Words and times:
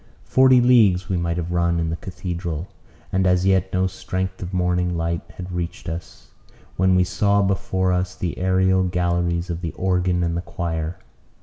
Forty 0.25 0.59
leagues 0.61 1.09
we 1.09 1.17
might 1.17 1.37
have 1.37 1.51
run 1.51 1.79
in 1.79 1.91
the 1.91 1.95
cathedral, 1.95 2.69
and 3.13 3.27
as 3.27 3.45
yet 3.45 3.71
no 3.71 3.85
strength 3.85 4.41
of 4.41 4.51
morning 4.51 4.97
light 4.97 5.21
had 5.35 5.51
reached 5.51 5.87
us, 5.87 6.31
when 6.75 6.95
we 6.95 7.03
saw 7.03 7.43
before 7.43 7.93
us 7.93 8.15
the 8.15 8.33
aërial 8.39 8.89
galleries 8.89 9.51
of 9.51 9.61
the 9.61 9.73
organ 9.73 10.23
and 10.23 10.35
the 10.35 10.41
choir. 10.41 10.97